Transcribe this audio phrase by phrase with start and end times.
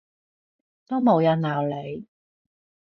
[0.87, 2.07] 都冇人鬧你